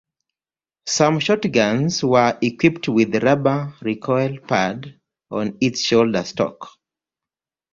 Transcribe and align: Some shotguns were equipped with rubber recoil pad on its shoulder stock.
Some 0.87 1.19
shotguns 1.19 2.03
were 2.03 2.35
equipped 2.41 2.89
with 2.89 3.21
rubber 3.21 3.75
recoil 3.83 4.39
pad 4.39 4.99
on 5.29 5.59
its 5.61 5.81
shoulder 5.81 6.23
stock. 6.23 6.69